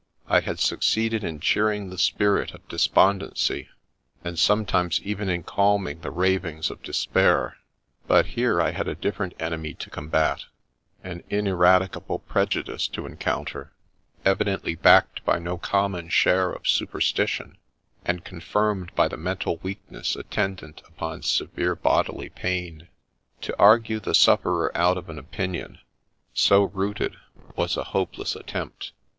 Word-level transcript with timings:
I 0.25 0.39
had 0.39 0.57
succeeded 0.57 1.23
in 1.23 1.41
cheering 1.41 1.91
the 1.91 1.97
spirit 1.99 2.55
of 2.55 2.67
despondency, 2.67 3.69
and 4.23 4.39
sometimes 4.39 4.99
even 5.03 5.29
in 5.29 5.43
calming 5.43 6.01
the 6.01 6.09
ravings 6.09 6.71
of 6.71 6.81
despair; 6.81 7.57
but 8.07 8.25
here 8.33 8.59
I 8.59 8.71
had 8.71 8.87
a 8.87 8.95
different 8.95 9.39
enemy 9.39 9.75
to 9.75 9.91
combat, 9.91 10.45
an 11.03 11.21
in 11.29 11.45
eradicable 11.45 12.17
prejudice 12.27 12.87
to 12.87 13.05
encounter, 13.05 13.73
evidently 14.25 14.73
backed 14.73 15.23
by 15.23 15.37
no 15.37 15.59
common 15.59 16.09
share 16.09 16.51
of 16.51 16.67
superstition, 16.67 17.59
and 18.03 18.25
confirmed 18.25 18.91
by 18.95 19.07
the 19.07 19.17
mental 19.17 19.57
weakness 19.57 20.15
attendant 20.15 20.81
upon 20.87 21.21
severe 21.21 21.75
bodily 21.75 22.29
pain. 22.29 22.87
To 23.41 23.55
argue 23.59 23.99
the 23.99 24.15
sufferer 24.15 24.75
out 24.75 24.97
of 24.97 25.09
an 25.09 25.19
opinion 25.19 25.77
so 26.33 26.63
rooted 26.63 27.17
was 27.55 27.77
a 27.77 27.83
hopeless 27.93 28.35
attempt. 28.35 28.93